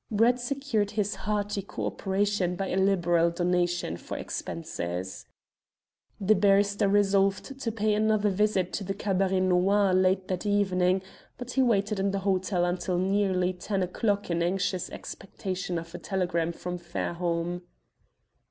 [0.09, 5.27] Brett secured his hearty co operation by a liberal donation for expenses.
[6.19, 11.03] The barrister resolved to pay another visit to the Cabaret Noir late that evening,
[11.37, 15.99] but he waited in the hotel until nearly ten o'clock in anxious expectation of a
[15.99, 17.61] telegram from Fairholme.